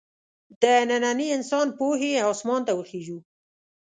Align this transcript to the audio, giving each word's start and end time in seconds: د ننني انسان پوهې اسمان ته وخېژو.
د 0.61 0.63
ننني 0.89 1.27
انسان 1.37 1.67
پوهې 1.77 2.11
اسمان 2.31 2.61
ته 2.67 2.73
وخېژو. 2.75 3.17